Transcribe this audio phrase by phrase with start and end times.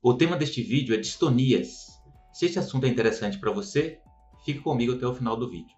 [0.00, 2.00] O tema deste vídeo é distonias.
[2.32, 3.98] Se este assunto é interessante para você,
[4.44, 5.76] fique comigo até o final do vídeo.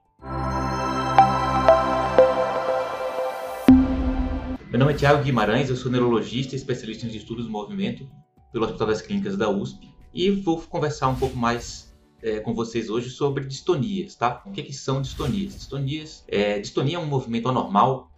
[4.68, 8.06] Meu nome é Tiago Guimarães, eu sou neurologista e especialista em estudos do movimento
[8.52, 12.90] pelo Hospital das Clínicas da USP e vou conversar um pouco mais é, com vocês
[12.90, 14.42] hoje sobre distonias, tá?
[14.44, 15.54] O que, que são distonias?
[15.54, 18.09] Distonias, é, distonia é um movimento anormal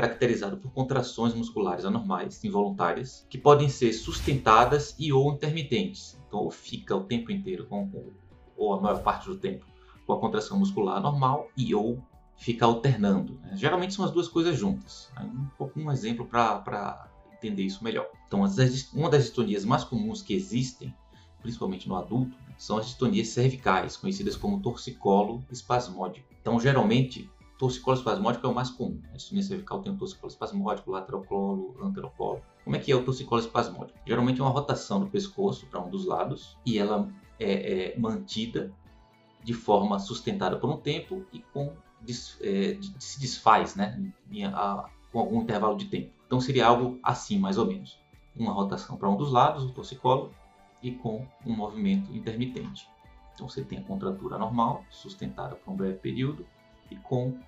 [0.00, 6.18] caracterizado por contrações musculares anormais, involuntárias, que podem ser sustentadas e ou intermitentes.
[6.26, 7.90] Então, ou fica o tempo inteiro com,
[8.56, 9.66] ou a maior parte do tempo
[10.06, 12.02] com a contração muscular normal e ou
[12.36, 13.38] fica alternando.
[13.42, 13.56] Né?
[13.56, 15.10] Geralmente são as duas coisas juntas.
[15.20, 18.08] Um, pouco um exemplo para entender isso melhor.
[18.26, 18.40] Então,
[18.94, 20.94] uma das distonias mais comuns que existem,
[21.42, 26.28] principalmente no adulto, são as distonias cervicais, conhecidas como torcicolo espasmódico.
[26.40, 27.30] Então, geralmente,
[27.60, 28.98] torcicolo espasmódico é o mais comum.
[29.12, 32.40] A distonia cervical tem o torcicolo espasmódico, laterocolo, anterocolo.
[32.64, 33.98] Como é que é o torcicolo espasmódico?
[34.06, 37.06] Geralmente é uma rotação do pescoço para um dos lados e ela
[37.38, 38.72] é, é mantida
[39.44, 44.88] de forma sustentada por um tempo e com des, é, se desfaz, né, em, a,
[45.12, 46.12] com algum intervalo de tempo.
[46.26, 47.98] Então seria algo assim, mais ou menos.
[48.34, 50.32] Uma rotação para um dos lados, o torcicolo,
[50.82, 52.88] e com um movimento intermitente.
[53.34, 56.46] Então você tem a contratura normal, sustentada por um breve período,
[56.90, 57.38] e com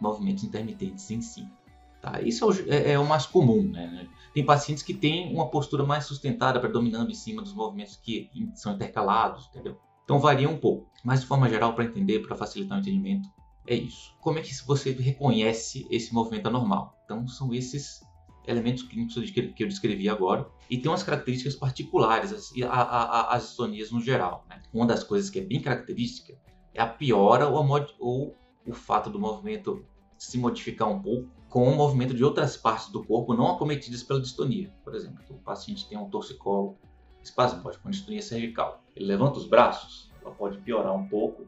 [0.00, 1.48] movimentos intermitentes em si.
[2.00, 2.20] Tá?
[2.20, 3.62] Isso é o, é, é o mais comum.
[3.62, 4.08] Né?
[4.32, 8.74] Tem pacientes que têm uma postura mais sustentada, predominando em cima dos movimentos que são
[8.74, 9.78] intercalados, entendeu?
[10.04, 10.88] Então varia um pouco.
[11.04, 13.28] Mas de forma geral, para entender, para facilitar o entendimento,
[13.66, 14.14] é isso.
[14.20, 16.96] Como é que você reconhece esse movimento anormal?
[17.04, 18.00] Então são esses
[18.46, 24.00] elementos clínicos que eu descrevi agora e tem umas características particulares assim, as distonias no
[24.00, 24.46] geral.
[24.48, 24.62] Né?
[24.72, 26.34] Uma das coisas que é bem característica
[26.72, 28.34] é a piora ou, a ou
[28.68, 29.84] o fato do movimento
[30.16, 34.20] se modificar um pouco com o movimento de outras partes do corpo não acometidas pela
[34.20, 34.72] distonia.
[34.84, 36.76] Por exemplo, o paciente tem um torcicolo
[37.22, 38.82] espasmódico, uma distonia cervical.
[38.94, 41.46] Ele levanta os braços, ela pode piorar um pouco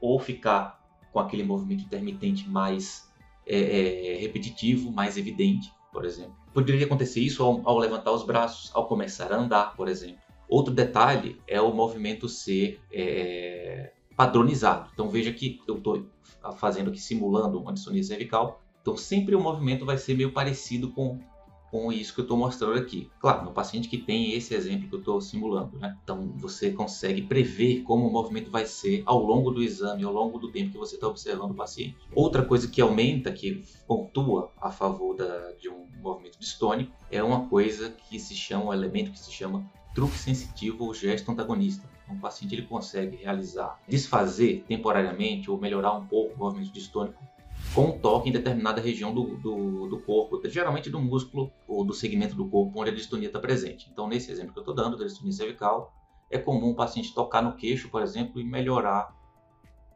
[0.00, 0.80] ou ficar
[1.12, 3.12] com aquele movimento intermitente mais
[3.46, 6.34] é, é, repetitivo, mais evidente, por exemplo.
[6.54, 10.20] Poderia acontecer isso ao, ao, levantar os braços, ao começar a andar, por exemplo.
[10.48, 14.90] Outro detalhe é o movimento ser é, padronizado.
[14.92, 16.06] Então veja que eu estou
[16.56, 18.62] fazendo aqui simulando uma distonia cervical.
[18.80, 21.20] Então sempre o movimento vai ser meio parecido com
[21.72, 23.10] com isso que eu estou mostrando aqui.
[23.18, 25.96] Claro, no paciente que tem esse exemplo que eu estou simulando, né?
[26.04, 30.38] Então você consegue prever como o movimento vai ser ao longo do exame, ao longo
[30.38, 31.96] do tempo que você está observando o paciente.
[32.14, 37.48] Outra coisa que aumenta, que pontua a favor da, de um movimento distônico, é uma
[37.48, 41.88] coisa que se chama, um elemento que se chama truque sensitivo ou gesto antagonista.
[42.12, 47.22] Então, o paciente ele consegue realizar, desfazer temporariamente ou melhorar um pouco o movimento distônico
[47.74, 51.94] com um toque em determinada região do, do, do, corpo, geralmente do músculo ou do
[51.94, 53.88] segmento do corpo onde a distonia está presente.
[53.90, 55.94] Então, nesse exemplo que eu estou dando, da distonia cervical,
[56.30, 59.14] é comum o paciente tocar no queixo, por exemplo, e melhorar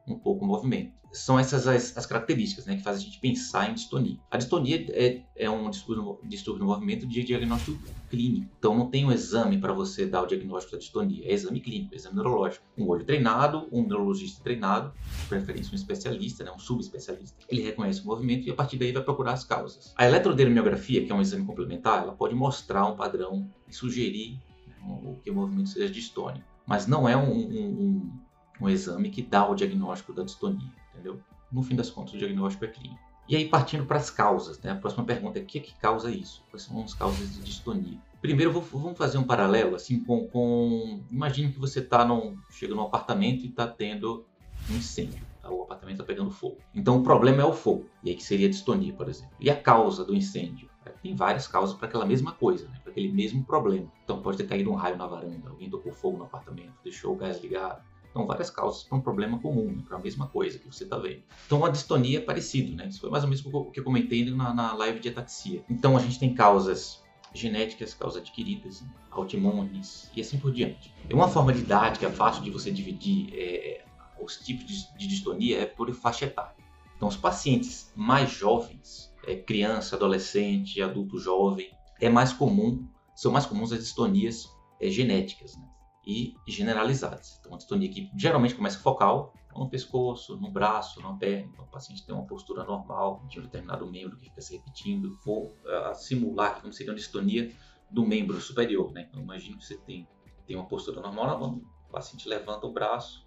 [0.07, 0.95] um pouco o movimento.
[1.17, 4.19] São essas as, as características né, que fazem a gente pensar em distonia.
[4.31, 7.79] A distonia é, é um distúrbio, distúrbio no movimento de diagnóstico
[8.11, 8.51] clínico.
[8.59, 11.27] Então não tem um exame para você dar o diagnóstico da distonia.
[11.27, 12.65] É exame clínico, é exame neurológico.
[12.77, 17.37] Um olho treinado, um neurologista treinado, de preferência um especialista, né, um subespecialista.
[17.49, 19.95] Ele reconhece o movimento e a partir daí vai procurar as causas.
[19.97, 25.17] A eletrodermiografia, que é um exame complementar, ela pode mostrar um padrão e sugerir né,
[25.23, 26.45] que o movimento seja distônico.
[26.67, 28.13] Mas não é um, um,
[28.61, 31.21] um exame que dá o diagnóstico da distonia, entendeu?
[31.53, 33.07] No fim das contas, o diagnóstico é clínico.
[33.29, 34.71] E aí, partindo para as causas, né?
[34.71, 36.45] a próxima pergunta é o que, é que causa isso?
[36.51, 37.99] Quais são as causas de distonia?
[38.21, 40.27] Primeiro, vou, vamos fazer um paralelo assim com.
[40.29, 41.03] com...
[41.11, 44.25] Imagine que você tá num, chega num apartamento e está tendo
[44.71, 45.25] um incêndio.
[45.43, 45.51] Tá?
[45.51, 46.59] O apartamento está pegando fogo.
[46.75, 47.87] Então, o problema é o fogo.
[48.03, 49.35] E aí que seria a distonia, por exemplo.
[49.41, 50.71] E a causa do incêndio?
[50.85, 52.79] É, tem várias causas para aquela mesma coisa, né?
[52.81, 53.91] para aquele mesmo problema.
[54.05, 57.17] Então, pode ter caído um raio na varanda, alguém tocou fogo no apartamento, deixou o
[57.17, 57.83] gás ligado
[58.17, 60.97] então, várias causas para um problema comum, né, para a mesma coisa que você está
[60.97, 61.23] vendo.
[61.45, 62.89] Então, a distonia é parecido, né?
[62.89, 65.63] Isso foi mais ou menos o que eu comentei na, na live de ataxia.
[65.69, 67.05] Então, a gente tem causas
[67.35, 68.89] genéticas, causas adquiridas, né?
[69.11, 70.95] autoimunes e assim por diante.
[71.11, 73.85] E uma forma didática fácil de você dividir é,
[74.19, 76.57] os tipos de, de, distonia é por faixa etária.
[76.97, 81.71] Então, os pacientes mais jovens, é, criança, adolescente, adulto jovem,
[82.01, 84.49] é mais comum, são mais comuns as distonias
[84.81, 85.76] é, genéticas, né?
[86.07, 87.39] E generalizadas.
[87.41, 91.51] Então, a distonia que geralmente começa focal, no pescoço, no braço, na perna.
[91.53, 95.19] Então, o paciente tem uma postura normal de um determinado membro que fica se repetindo.
[95.25, 97.53] Vou uh, simular como seria uma distonia
[97.91, 98.93] do membro superior.
[98.93, 99.07] Né?
[99.09, 100.07] Então, imagine que você tem,
[100.47, 103.27] tem uma postura normal na mão, o paciente levanta o braço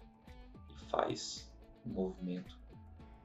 [0.70, 1.52] e faz
[1.84, 2.58] um movimento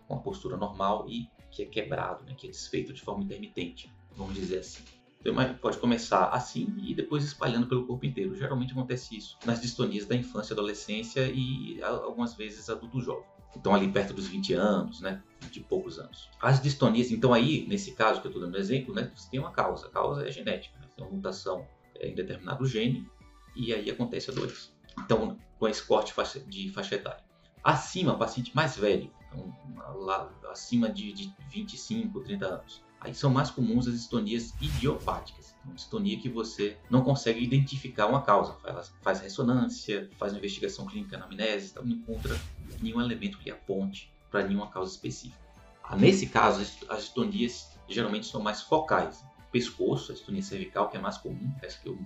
[0.07, 2.33] com a postura normal e que é quebrado, né?
[2.35, 4.83] que é desfeito de forma intermitente, vamos dizer assim.
[5.25, 8.35] Então, pode começar assim e depois espalhando pelo corpo inteiro.
[8.35, 13.25] Geralmente acontece isso nas distonias da infância, adolescência e algumas vezes adulto jovem.
[13.55, 15.23] Então ali perto dos 20 anos, né?
[15.49, 16.29] De poucos anos.
[16.39, 19.11] As distonias, então aí, nesse caso que eu estou dando exemplo, né?
[19.15, 19.87] Você tem uma causa.
[19.87, 20.77] A causa é genética.
[20.79, 20.87] Né?
[20.95, 21.65] Tem uma mutação
[21.99, 23.09] em determinado gene
[23.55, 24.69] e aí acontece a doença.
[24.99, 26.13] Então, com esse corte
[26.47, 27.23] de faixa etária.
[27.63, 29.51] Acima, paciente mais velho, então,
[29.95, 32.83] lá, acima de, de 25, 30 anos.
[33.05, 35.53] Aí são mais comuns as distonias idiopáticas.
[35.63, 38.53] Uma distonia que você não consegue identificar uma causa.
[38.53, 42.35] Faz, faz ressonância, faz uma investigação clínica na amnese, então não encontra
[42.81, 45.37] nenhum elemento que aponte para nenhuma causa específica.
[45.83, 49.23] Ah, nesse caso, as distonias geralmente são mais focais.
[49.51, 51.99] Pescoço, a distonia cervical, que é mais comum, essa que eu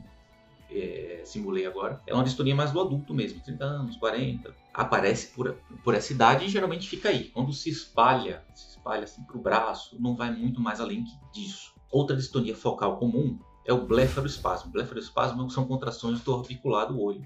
[0.72, 4.56] é, simulei agora, é uma distonia mais do adulto mesmo, 30 anos, 40.
[4.74, 7.26] Aparece por, por essa idade e geralmente fica aí.
[7.26, 11.74] Quando se espalha, se espalha assim para o braço, não vai muito mais além disso.
[11.92, 14.72] Outra distonia focal comum é o blefaroespasmo.
[14.72, 17.26] Blefaroespasmo são contrações do orbicular do olho.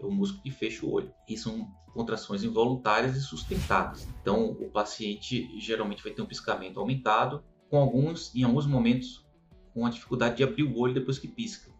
[0.00, 1.12] É o músculo que fecha o olho.
[1.28, 4.06] E são contrações involuntárias e sustentadas.
[4.20, 9.26] Então, o paciente geralmente vai ter um piscamento aumentado, com alguns, em alguns momentos,
[9.74, 11.71] com a dificuldade de abrir o olho depois que pisca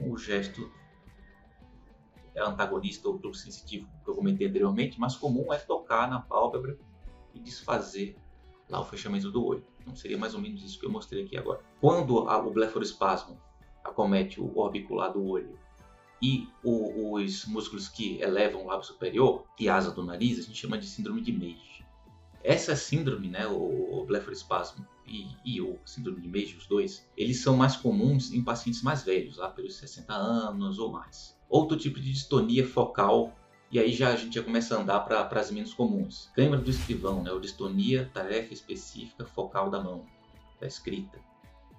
[0.00, 0.70] o gesto
[2.34, 6.78] é antagonista ou sensitivo que eu comentei anteriormente, mas comum é tocar na pálpebra
[7.34, 8.16] e desfazer
[8.68, 9.64] lá o fechamento do olho.
[9.80, 11.60] Então seria mais ou menos isso que eu mostrei aqui agora.
[11.80, 13.40] Quando a, o blefaroespasmo
[13.82, 15.58] acomete o orbicular do olho
[16.20, 20.58] e o, os músculos que elevam o lábio superior e asa do nariz, a gente
[20.58, 21.84] chama de síndrome de Meige.
[22.46, 27.40] Essa síndrome, né, o, o blefaroespasmo e, e, o síndrome de Meige, os dois, eles
[27.40, 31.36] são mais comuns em pacientes mais velhos, lá pelos 60 anos ou mais.
[31.48, 33.36] Outro tipo de distonia focal,
[33.68, 36.30] e aí já a gente já começa a andar para as menos comuns.
[36.36, 40.06] Câmara do escrivão, né, ou distonia tarefa específica focal da mão,
[40.60, 41.18] da escrita.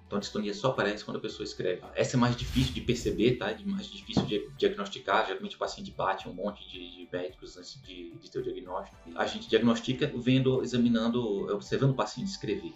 [0.08, 1.82] Então a distonia só aparece quando a pessoa escreve.
[1.94, 3.50] Essa é mais difícil de perceber, tá?
[3.50, 5.26] É mais difícil de diagnosticar.
[5.26, 8.96] Geralmente o paciente bate um monte de, de médicos antes de, de ter o diagnóstico.
[9.14, 12.72] A gente diagnostica vendo, examinando, observando o paciente escrever.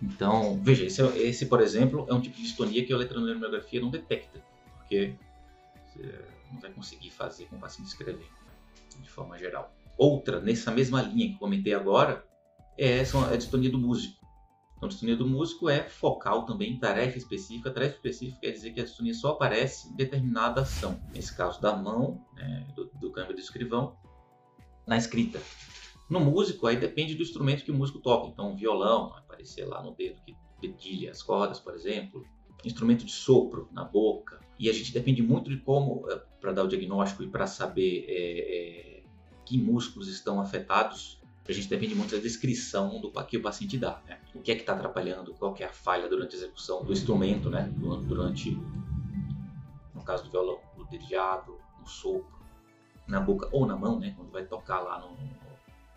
[0.00, 3.90] Então, veja, esse, esse, por exemplo, é um tipo de distonia que a eletroneurografia não
[3.90, 4.40] detecta,
[4.76, 5.16] porque
[5.88, 8.28] você não vai conseguir fazer com o paciente escrever,
[9.00, 9.74] de forma geral.
[9.96, 12.24] Outra, nessa mesma linha que comentei agora,
[12.78, 14.23] é a distonia do músico.
[14.76, 17.70] Então, a distonia do músico é focal também, tarefa específica.
[17.70, 21.00] Tarefa específica quer dizer que a distonia só aparece em determinada ação.
[21.12, 23.96] Nesse caso, da mão, né, do, do câmbio do escrivão,
[24.86, 25.40] na escrita.
[26.08, 28.28] No músico, aí depende do instrumento que o músico toca.
[28.28, 32.24] Então, um violão vai aparecer lá no dedo que dedilha as cordas, por exemplo.
[32.64, 34.40] Instrumento de sopro na boca.
[34.58, 38.04] E a gente depende muito de como, eh, para dar o diagnóstico e para saber
[38.06, 39.02] é, é,
[39.44, 44.02] que músculos estão afetados, a gente depende muito da descrição do que o paciente dá,
[44.06, 44.18] né?
[44.34, 47.48] O que é que está atrapalhando, qual é a falha durante a execução do instrumento,
[47.48, 47.70] né?
[48.06, 48.50] Durante,
[49.94, 52.34] no caso do violão, no dedilhado, no sopro,
[53.06, 54.12] na boca ou na mão, né?
[54.16, 55.16] Quando vai tocar lá no,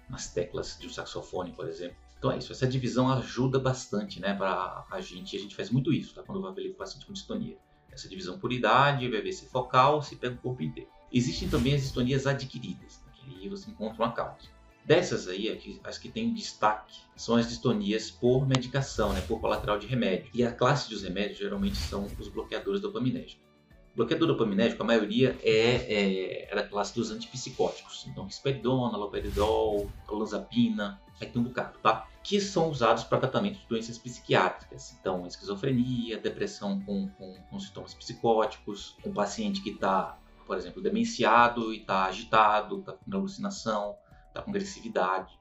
[0.09, 1.97] nas teclas de um saxofone, por exemplo.
[2.17, 5.93] Então é isso, essa divisão ajuda bastante, né, para a gente, a gente faz muito
[5.93, 6.23] isso, tá?
[6.23, 7.57] Quando vai ver o paciente com distonia.
[7.91, 10.89] Essa divisão por idade, vai ver se é focal, se pega o corpo inteiro.
[11.11, 14.56] Existem também as distonias adquiridas, né, que aí você encontra uma causa.
[14.87, 19.85] Dessas aí, as que têm destaque são as distonias por medicação, né, por colateral de
[19.85, 20.31] remédio.
[20.33, 23.45] E a classe dos remédios geralmente são os bloqueadores dopaminérgicos.
[23.93, 28.07] Bloqueador dopaminérgico, a maioria é, é, é da classe dos antipsicóticos.
[28.07, 32.07] Então, risperidona, loperidol, olanzapina, aí tem um bocado, tá?
[32.23, 34.95] Que são usados para tratamento de doenças psiquiátricas.
[35.01, 41.73] Então, esquizofrenia, depressão com, com, com sintomas psicóticos, um paciente que está, por exemplo, demenciado
[41.73, 43.97] e está agitado, está com alucinação,
[44.37, 45.37] está com agressividade.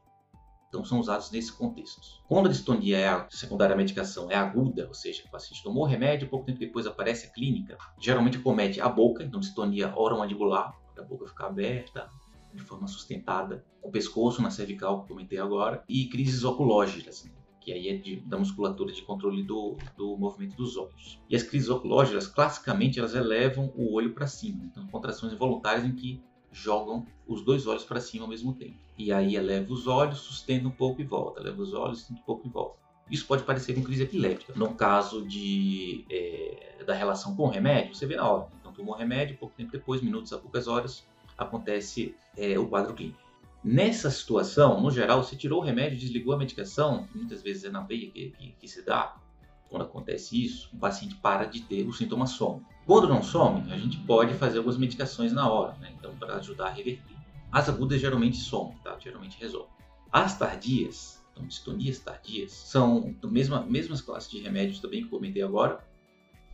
[0.69, 2.01] Então, são usados nesse contexto.
[2.27, 5.85] Quando a distonia é a secundária à medicação é aguda, ou seja, o paciente tomou
[5.85, 10.75] o remédio, pouco tempo depois aparece a clínica, geralmente comete a boca, então distonia oromandibular,
[10.99, 12.11] a boca ficar aberta,
[12.53, 17.31] de forma sustentada, o pescoço na cervical, que comentei agora, e crises oculógeras, né?
[17.61, 21.21] que aí é de, da musculatura de controle do, do movimento dos olhos.
[21.29, 25.95] E as crises oculógeras, classicamente, elas elevam o olho para cima, então contrações involuntárias em
[25.95, 26.23] que
[26.57, 28.77] jogam os dois olhos para cima ao mesmo tempo.
[28.97, 32.25] E aí eleva os olhos, sustenta um pouco e volta, eleva os olhos, sustenta um
[32.25, 32.79] pouco e volta.
[33.11, 34.53] Isso pode parecer com crise epiléptica.
[34.57, 38.49] No caso de, é, da relação com o remédio, você vê na hora.
[38.59, 41.05] Então, tomou remédio, pouco tempo depois, minutos a poucas horas,
[41.39, 43.19] acontece é, o quadro clínico.
[43.63, 47.71] Nessa situação, no geral, você tirou o remédio, desligou a medicação, que muitas vezes é
[47.71, 49.17] na veia que, que, que se dá,
[49.69, 52.63] quando acontece isso, o paciente para de ter o sintoma some.
[52.87, 55.93] Quando não some, a gente pode fazer algumas medicações na hora, né?
[55.99, 57.17] então para ajudar a reverter.
[57.51, 58.97] As agudas geralmente somem, tá?
[59.01, 59.69] geralmente resolve.
[60.13, 65.43] As tardias, então distonias tardias, são a mesma, mesmas classes de remédios também que comentei
[65.43, 65.85] agora,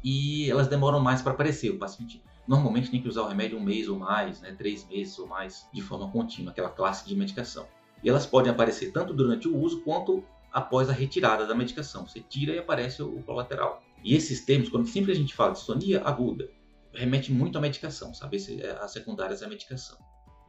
[0.02, 1.70] e elas demoram mais para aparecer.
[1.70, 5.18] O paciente normalmente tem que usar o remédio um mês ou mais, né, três meses
[5.18, 7.66] ou mais, de forma contínua, aquela classe de medicação.
[8.02, 12.06] E elas podem aparecer tanto durante o uso quanto após a retirada da medicação.
[12.06, 13.82] Você tira e aparece o colateral.
[14.02, 16.50] E esses termos, quando sempre a gente fala de distonia aguda,
[16.92, 18.36] remete muito à medicação, sabe?
[18.80, 19.98] As secundárias à medicação.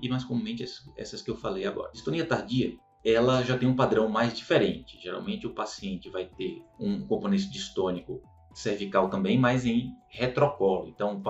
[0.02, 0.66] E mais comumente
[0.98, 1.92] essas que eu falei agora.
[1.92, 5.00] Distonia tardia, ela já tem um padrão mais diferente.
[5.00, 8.22] Geralmente o paciente vai ter um componente distônico
[8.54, 10.88] cervical também, mas em retrocolo.
[10.88, 11.22] Então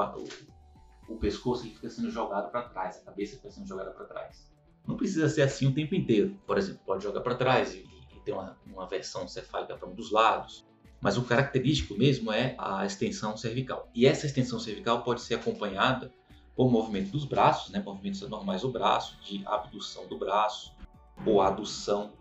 [1.07, 4.51] o, o pescoço fica sendo jogado para trás, a cabeça fica sendo jogada para trás.
[4.87, 6.39] Não precisa ser assim o tempo inteiro.
[6.45, 9.95] Por exemplo, pode jogar para trás e, e ter uma, uma versão cefálica para um
[9.95, 10.65] dos lados.
[11.03, 13.89] Mas o característico mesmo é a extensão cervical.
[13.93, 16.10] E essa extensão cervical pode ser acompanhada
[16.55, 20.74] por movimento dos braços, né, movimentos normais do braço, de abdução do braço
[21.25, 22.13] ou adução,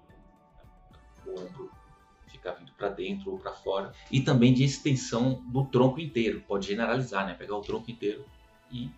[1.24, 1.70] o ombro
[2.26, 6.40] ficar vindo para dentro ou para fora, e também de extensão do tronco inteiro.
[6.40, 8.24] Pode generalizar, né, pegar o tronco inteiro
[8.68, 8.90] e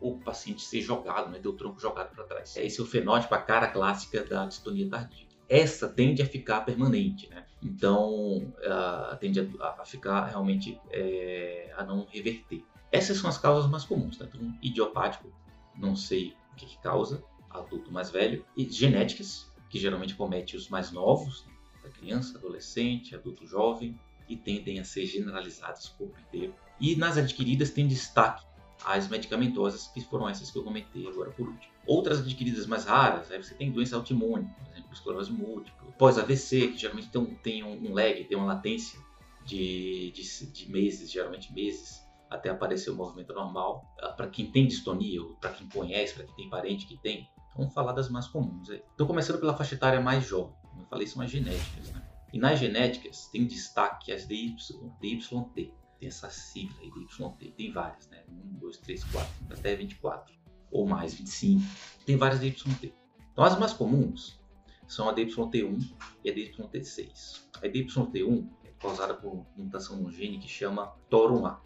[0.00, 2.56] o paciente ser jogado, né, ter o tronco jogado para trás.
[2.56, 5.26] Esse é o fenótipo, a cara clássica da distonia tardia.
[5.50, 7.44] Essa tende a ficar permanente, né?
[7.62, 12.64] Então, uh, tende a, a, ficar realmente é, a não reverter.
[12.90, 14.28] Essas são as causas mais comuns, né?
[14.28, 15.32] Então, idiopático,
[15.76, 20.68] não sei o que, que causa, adulto mais velho, e genéticas, que geralmente comete os
[20.68, 21.52] mais novos, né?
[21.84, 26.54] da criança, adolescente, adulto jovem, e tendem a ser generalizadas corpo inteiro.
[26.80, 28.44] E nas adquiridas tem destaque
[28.84, 31.72] as medicamentosas, que foram essas que eu comentei agora por último.
[31.86, 36.78] Outras adquiridas mais raras, aí você tem doença autoimune, por exemplo, esclerose múltipla, pós-AVC, que
[36.78, 38.98] geralmente tem, um, tem um lag, tem uma latência
[39.44, 43.84] de, de, de meses, geralmente meses, até aparecer o movimento normal.
[44.00, 47.74] Ah, para quem tem distonia, para quem conhece, para quem tem parente que tem, vamos
[47.74, 48.68] falar das mais comuns.
[48.68, 51.90] Estou começando pela faixa etária mais jovem, como eu falei, são as genéticas.
[51.90, 52.02] Né?
[52.32, 54.56] E nas genéticas tem destaque as DY,
[55.00, 58.24] DYT, tem essa sigla DYT, tem várias, né?
[58.28, 60.34] 1, 2, 3, 4, até 24,
[60.72, 61.62] ou mais, 25.
[62.04, 62.92] Tem várias DYT.
[63.32, 64.40] Então as mais comuns
[64.88, 65.94] são a DYT1
[66.24, 67.42] e a DYT6.
[67.54, 71.60] A DYT1 é causada por mutação no gene que chama TOR1A.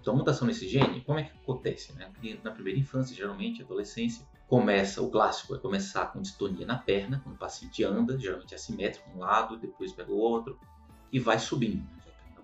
[0.00, 1.92] Então a mutação nesse gene, como é que acontece?
[1.92, 2.12] Né?
[2.42, 7.36] Na primeira infância, geralmente, adolescência, começa, o clássico é começar com distonia na perna, quando
[7.36, 10.58] o paciente anda, geralmente é assimétrico, um lado, depois pega o outro,
[11.12, 11.86] e vai subindo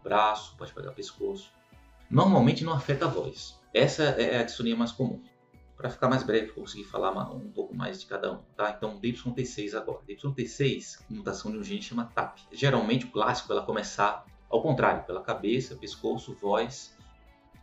[0.02, 1.50] braço, pode pegar pescoço.
[2.10, 3.58] Normalmente não afeta a voz.
[3.72, 5.22] Essa é a distonia mais comum.
[5.76, 8.74] Para ficar mais breve, conseguir falar um pouco mais de cada um, tá?
[8.76, 10.00] Então, DYT6 agora.
[10.06, 12.38] DYT6, mutação de um gene chama TAP.
[12.52, 16.92] Geralmente, o clássico ela começar ao contrário, pela cabeça, pescoço, voz,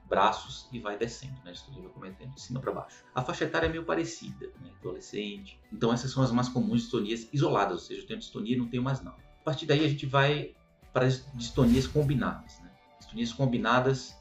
[0.08, 1.52] braços e vai descendo, né?
[1.52, 3.04] Distonia vai cometendo de cima para baixo.
[3.14, 4.72] A faixa etária é meio parecida, né?
[4.80, 5.60] Adolescente.
[5.72, 8.70] Então, essas são as mais comuns distonias isoladas, ou seja, eu tenho distonia e não
[8.70, 9.12] tenho mais não.
[9.12, 10.56] A partir daí, a gente vai
[10.98, 12.60] para as distonias combinadas.
[12.60, 12.72] Né?
[13.00, 14.18] Distonias combinadas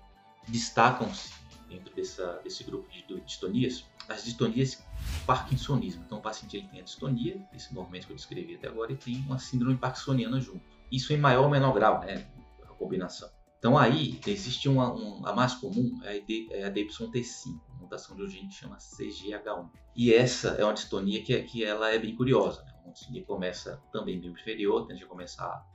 [0.47, 1.33] destacam-se
[1.71, 4.85] dentro dessa, desse grupo de distonias as distonias
[5.27, 6.05] parkinsonismo.
[6.05, 8.97] Então o paciente ele tem a distonia, esse movimento que eu descrevi até agora, e
[8.97, 10.61] tem uma síndrome parkinsoniana junto.
[10.93, 12.27] Isso em maior ou menor grau, né?
[12.63, 13.31] a combinação.
[13.59, 18.29] Então aí existe uma, um, a mais comum, é a, é a DYT5, mutação de
[18.29, 19.71] gene que chama CGH1.
[19.97, 22.63] E essa é uma distonia que, que ela é bem curiosa.
[22.65, 22.75] Né?
[22.85, 25.67] Uma distonia começa também no inferior, tende a começar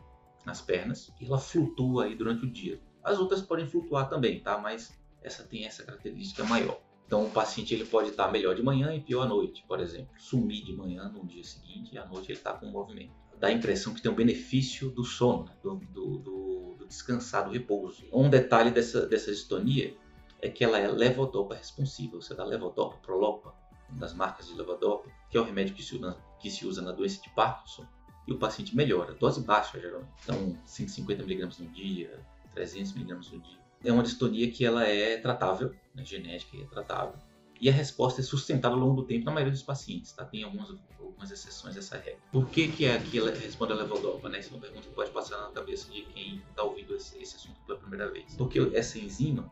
[0.46, 2.80] nas pernas e ela flutua aí durante o dia.
[3.04, 4.58] As outras podem flutuar também, tá?
[4.58, 6.80] Mas essa tem essa característica maior.
[7.06, 10.10] Então o paciente ele pode estar melhor de manhã e pior à noite, por exemplo.
[10.18, 13.12] Sumir de manhã no dia seguinte e à noite ele está com movimento.
[13.40, 17.52] Dá a impressão que tem um benefício do sono, do, do, do, do, descansar, do
[17.52, 18.06] repouso.
[18.14, 19.98] Um detalhe dessa, dessa distonia
[20.42, 22.22] é que ela é levodopa responsiva.
[22.22, 23.54] Você dá levodopa, prolopa,
[23.90, 26.00] das marcas de levodopa, que é o remédio que se,
[26.40, 27.86] que se usa na doença de Parkinson
[28.28, 29.14] e o paciente melhora.
[29.14, 30.12] Dose baixa, geralmente.
[30.24, 32.20] Então, 150mg no dia,
[32.56, 33.62] 300mg no dia.
[33.84, 37.16] É uma distonia que ela é tratável, né, genética é tratável.
[37.60, 40.26] E a resposta é sustentada ao longo do tempo na maioria dos pacientes, tá?
[40.26, 42.20] Tem algumas, algumas exceções dessa regra.
[42.32, 44.40] Por que, que é que ela responde a levodopa, né?
[44.40, 47.36] Essa é uma pergunta que pode passar na cabeça de quem está ouvindo esse, esse,
[47.36, 48.36] assunto pela primeira vez.
[48.36, 49.52] Porque essa enzima,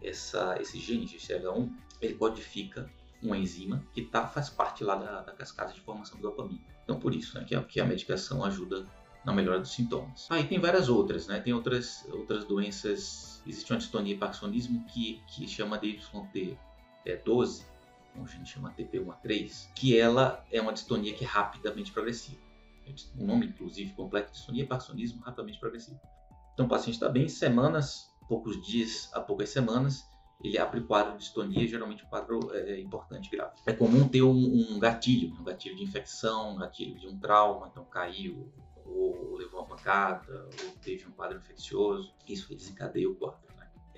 [0.00, 1.68] essa, esse gene GCH1,
[2.00, 2.88] ele codifica
[3.22, 6.64] uma enzima que tá, faz parte lá da, da cascata de formação de dopamina.
[6.84, 8.86] Então, por isso né, que, a, que a medicação ajuda
[9.24, 10.26] na melhora dos sintomas.
[10.30, 11.40] Aí ah, tem várias outras, né?
[11.40, 13.42] Tem outras, outras doenças.
[13.46, 16.00] Existe uma distonia parkinsonismo que, que chama de
[17.04, 17.64] YT12,
[18.12, 22.40] como a gente chama TP13, que ela é uma distonia que é rapidamente progressiva.
[23.18, 26.00] O nome, inclusive, completo, distonia parkinsonismo rapidamente progressivo.
[26.54, 30.08] Então, o paciente está bem semanas, poucos dias a poucas semanas,
[30.42, 33.56] ele abre quadro de distonia, geralmente um quadro é, é, importante grave.
[33.66, 37.68] É comum ter um, um, gatilho, um gatilho de infecção, um gatilho de um trauma,
[37.70, 38.52] então caiu,
[38.84, 43.48] ou levou uma pancada, ou teve um quadro infeccioso, isso desencadeia o quadro.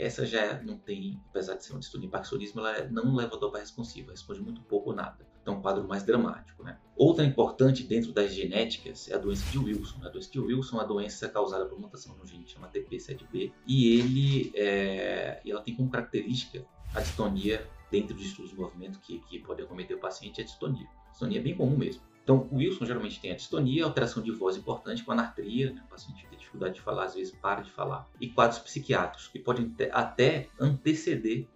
[0.01, 0.07] Né?
[0.07, 4.11] essa já não tem, apesar de ser uma distonia parkinsonismo, ela não leva dopa responsiva,
[4.13, 5.29] responde muito pouco ou nada.
[5.43, 6.63] Então, um quadro mais dramático.
[6.63, 6.79] Né?
[6.97, 10.05] Outra importante dentro das genéticas é a doença de Wilson.
[10.05, 13.99] A doença de Wilson é uma doença causada por mutação no gene chamada TP7B e
[13.99, 16.65] ele, é, ela tem como característica
[16.95, 20.47] a distonia dentro dos estudos de movimento que, que podem acometer o paciente, é a
[20.47, 20.87] distonia.
[21.09, 22.03] A distonia é bem comum mesmo.
[22.23, 25.83] Então, o Wilson geralmente tem a distonia, alteração de voz importante com anartria, né?
[25.87, 29.39] o paciente tem dificuldade de falar, às vezes para de falar, e quadros psiquiátricos, que
[29.39, 31.47] podem até anteceder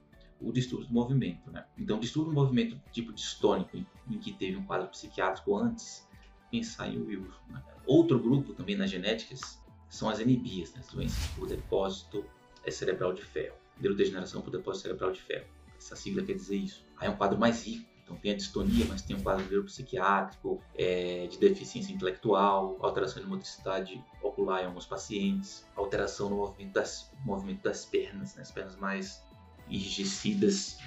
[0.40, 1.50] o distúrbio do movimento.
[1.50, 1.64] Né?
[1.76, 6.06] Então, distúrbio do movimento tipo distônico, em, em que teve um quadro psiquiátrico antes,
[6.50, 7.40] pensar em Wilson.
[7.48, 7.62] Né?
[7.86, 10.80] Outro grupo também nas genéticas são as enibias, né?
[10.80, 12.24] as doenças por depósito
[12.64, 15.46] é cerebral de ferro, neurodegeneração por depósito cerebral de ferro.
[15.76, 16.84] Essa sigla quer dizer isso.
[16.96, 20.62] Aí é um quadro mais rico, então tem a distonia, mas tem um quadro neuropsiquiátrico,
[20.76, 27.10] é, de deficiência intelectual, alteração de motricidade ocular em alguns pacientes, alteração no movimento das,
[27.24, 28.42] movimento das pernas, né?
[28.42, 29.24] as pernas mais
[29.68, 30.78] enrijecidas,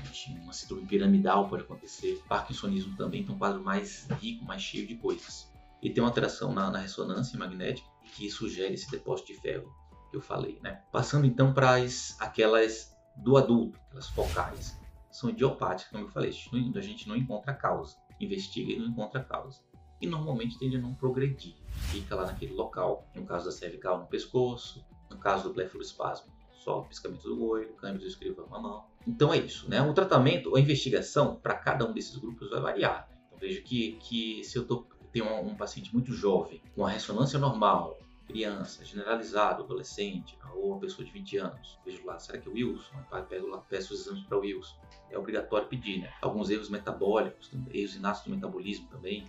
[0.44, 4.96] uma síndrome piramidal pode acontecer, Parkinsonismo também tem um quadro mais rico, mais cheio de
[4.96, 5.52] coisas.
[5.82, 9.72] E tem uma alteração na, na ressonância magnética que sugere esse depósito de ferro
[10.12, 10.60] que eu falei.
[10.62, 10.82] Né?
[10.92, 11.76] Passando então para
[12.20, 14.78] aquelas do adulto, aquelas focais.
[15.18, 19.64] São idiopáticas, como eu falei, a gente não encontra causa, investiga e não encontra causa.
[20.00, 21.56] E normalmente tende a não progredir,
[21.92, 26.82] fica lá naquele local, no caso da cervical no pescoço, no caso do blefaroespasmo só
[26.82, 28.86] piscamento do olho, câmbio do escrivão na mão.
[29.08, 29.82] Então é isso, né?
[29.82, 33.10] O tratamento, a investigação para cada um desses grupos vai variar.
[33.26, 36.92] Então vejo que, que se eu tô, tenho um, um paciente muito jovem, com a
[36.92, 37.98] ressonância normal,
[38.28, 41.80] criança, generalizado, adolescente, ou uma pessoa de 20 anos.
[41.86, 42.96] Vejo lá, será que é o Wilson?
[43.30, 44.76] Pego lá, peço os exames para o Wilson.
[45.10, 46.14] É obrigatório pedir, né?
[46.22, 49.26] Alguns erros metabólicos, erros inatos do metabolismo também,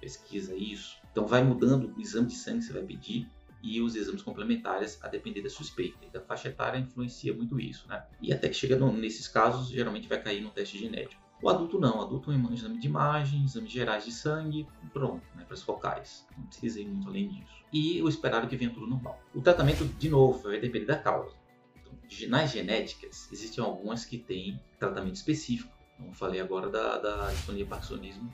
[0.00, 0.96] pesquisa isso.
[1.12, 3.30] Então vai mudando o exame de sangue que você vai pedir
[3.62, 5.98] e os exames complementares a depender da suspeita.
[6.06, 8.06] E da faixa etária influencia muito isso, né?
[8.22, 11.27] E até que chega nesses casos, geralmente vai cair no teste genético.
[11.40, 15.24] O adulto não, o adulto é um exame de imagem, exames gerais de sangue, pronto,
[15.36, 16.26] né, para as focais.
[16.36, 17.64] Não precisa ir muito além disso.
[17.72, 19.20] E o esperado é que venha tudo normal.
[19.34, 21.36] O tratamento, de novo, vai depender da causa.
[21.76, 21.92] Então,
[22.28, 25.72] nas genéticas, existem algumas que têm tratamento específico.
[25.96, 28.32] Como falei agora da, da distonia parkinsonismo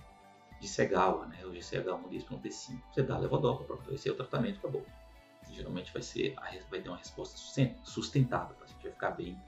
[0.60, 2.80] de Segawa, né, o GCH1 DIS.T5.
[2.90, 4.84] Você dá levodopa, pronto, esse é o tratamento, acabou
[5.54, 6.34] geralmente vai, ser,
[6.70, 7.36] vai ter uma resposta
[7.84, 9.38] sustentável, o paciente vai ficar bem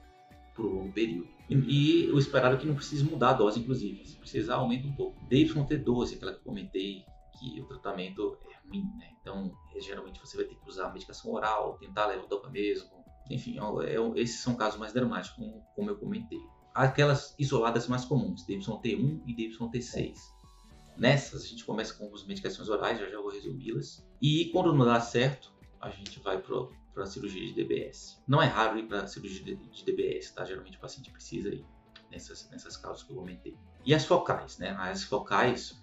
[0.57, 1.29] por um longo período.
[1.49, 4.05] E, e o esperado é que não precise mudar a dose, inclusive.
[4.07, 5.25] Se precisar, aumenta um pouco.
[5.29, 7.05] DY-T12, aquela que eu comentei,
[7.39, 9.11] que o tratamento é ruim, né?
[9.21, 12.89] Então, é, geralmente você vai ter que usar medicação oral, tentar levodopa mesmo.
[13.31, 16.41] Enfim, é, esses são casos mais dramáticos, como, como eu comentei.
[16.75, 20.15] Aquelas isoladas mais comuns, DY-T1 e DY-T6.
[20.97, 24.07] Nessas, a gente começa com as medicações orais, já já vou resumi-las.
[24.21, 26.57] E quando não dá certo, a gente vai para
[27.03, 28.23] a cirurgia de DBS.
[28.27, 30.45] Não é raro ir para cirurgia de, DBS, tá?
[30.45, 31.65] Geralmente o paciente precisa ir
[32.11, 33.57] nessas, nessas causas que eu comentei.
[33.85, 34.77] E as focais, né?
[34.79, 35.83] As focais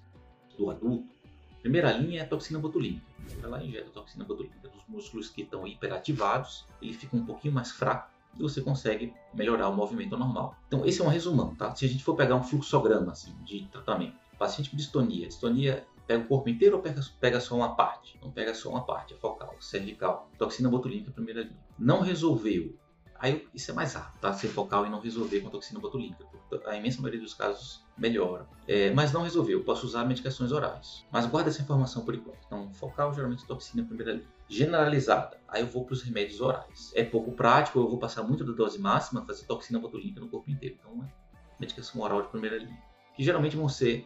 [0.57, 1.13] do adulto,
[1.61, 3.05] primeira linha é a toxina botulínica.
[3.41, 7.71] Ela injeta a toxina botulínica nos músculos que estão hiperativados, ele fica um pouquinho mais
[7.71, 10.57] fraco e você consegue melhorar o movimento normal.
[10.67, 11.73] Então, esse é um resumão, tá?
[11.75, 16.23] Se a gente for pegar um fluxograma assim, de tratamento, paciente com distonia, distonia Pega
[16.23, 18.19] o corpo inteiro ou pega, pega só uma parte?
[18.21, 20.29] Não pega só uma parte, a focal, cervical.
[20.37, 21.59] Toxina botulínica, primeira linha.
[21.79, 22.77] Não resolveu.
[23.23, 24.33] Aí isso é mais rápido, tá?
[24.33, 26.25] Ser focal e não resolver com toxina botulínica.
[26.65, 28.45] A imensa maioria dos casos melhora.
[28.67, 31.05] É, mas não resolveu, posso usar medicações orais.
[31.09, 32.39] Mas guarda essa informação por enquanto.
[32.45, 34.27] Então, focal, geralmente toxina, primeira linha.
[34.49, 36.91] Generalizada, aí eu vou para os remédios orais.
[36.93, 40.51] É pouco prático, eu vou passar muito da dose máxima, fazer toxina botulínica no corpo
[40.51, 40.75] inteiro.
[40.79, 41.07] Então, é
[41.59, 42.83] medicação oral de primeira linha.
[43.15, 44.05] Que geralmente vão ser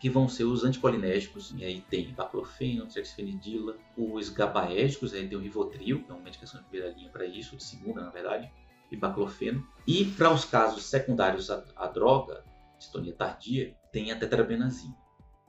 [0.00, 5.40] que vão ser os anticolinérgicos, e aí tem baclofeno, trexfenidila, os gabaérgicos, aí tem o
[5.42, 8.50] Rivotril, que é uma medicação de primeira linha para isso, de segunda, na verdade,
[8.90, 9.62] e baclofeno.
[9.86, 12.42] E para os casos secundários à, à droga,
[12.78, 14.96] distonia tardia, tem a tetrabenazina.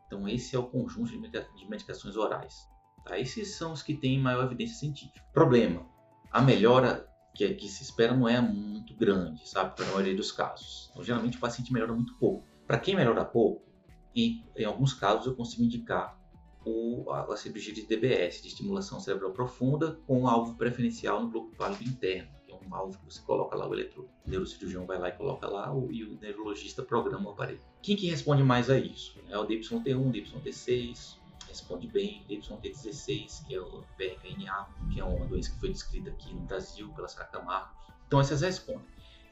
[0.06, 2.68] Então esse é o conjunto de medicações orais.
[3.06, 3.18] Tá?
[3.18, 5.24] Esses são os que têm maior evidência científica.
[5.34, 5.88] Problema,
[6.30, 10.34] a melhora que, que se espera não é muito grande, sabe, para a maioria dos
[10.34, 10.90] casos.
[10.92, 12.46] Então, geralmente o paciente melhora muito pouco.
[12.68, 13.71] Para quem melhora pouco,
[14.16, 16.20] e, em alguns casos, eu consigo indicar
[16.66, 21.30] o, a, a cirurgia de DBS, de estimulação cerebral profunda, com um alvo preferencial no
[21.30, 24.10] bloco pálido interno, que é um alvo que você coloca lá o eletrodo.
[24.26, 27.62] O neurocirurgião vai lá e coloca lá o, e o neurologista programa o aparelho.
[27.82, 29.20] Quem que responde mais a isso?
[29.30, 35.52] É o DYT1, DYT6, responde bem, DYT16, que é o PRNA, que é uma doença
[35.52, 37.72] que foi descrita aqui no Brasil pela Sara Camargo.
[38.08, 38.86] Então essas respondem.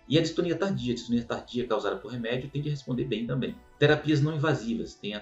[0.09, 3.55] E a distonia tardia, a distonia tardia causada por remédio, tem que responder bem também.
[3.77, 5.21] Terapias não invasivas, tem a,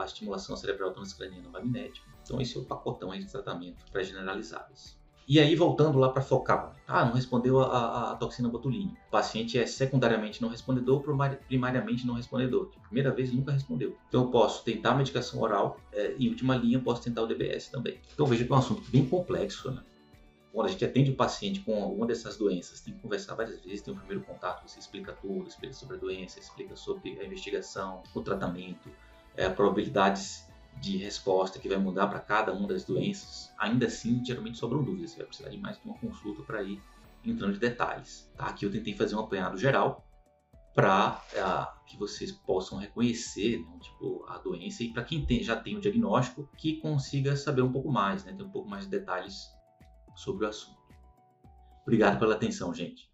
[0.00, 2.06] a estimulação cerebral transcraniana magnética.
[2.22, 4.96] Então esse é o pacotão de tratamento para generalizadas.
[5.26, 8.98] E aí, voltando lá para focar, ah, não respondeu a, a, toxina botulínica.
[9.08, 11.02] O paciente é secundariamente não respondedor,
[11.46, 12.70] primariamente não respondedor.
[12.70, 13.94] De primeira vez, nunca respondeu.
[14.08, 17.68] Então, eu posso tentar a medicação oral é, em última linha, posso tentar o DBS
[17.68, 18.00] também.
[18.14, 19.82] Então, veja que é um assunto bem complexo, né?
[20.52, 23.82] Quando a gente atende o paciente com alguma dessas doenças, tem que conversar várias vezes,
[23.82, 28.02] tem um primeiro contato, você explica tudo, explica sobre a doença, explica sobre a investigação,
[28.14, 28.90] o tratamento,
[29.36, 30.48] é, probabilidades
[30.80, 35.10] de resposta que vai mudar para cada uma das doenças, ainda assim, geralmente sobram dúvidas.
[35.10, 36.80] Você vai precisar de mais de uma consulta para ir
[37.24, 38.30] entrando em detalhes.
[38.36, 38.46] Tá?
[38.46, 40.04] Aqui eu tentei fazer um apanhado geral
[40.74, 45.56] para é, que vocês possam reconhecer né, tipo, a doença e para quem tem, já
[45.56, 48.90] tem o diagnóstico, que consiga saber um pouco mais, né, ter um pouco mais de
[48.90, 49.48] detalhes
[50.18, 50.76] sobre o assunto.
[51.82, 53.06] Obrigado pela atenção, gente.